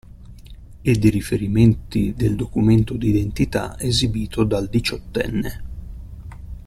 Ed 0.81 1.03
i 1.03 1.09
riferimenti 1.11 2.15
del 2.15 2.35
documento 2.35 2.97
d'identità 2.97 3.79
esibito 3.79 4.43
dal 4.43 4.67
diciottenne. 4.67 5.63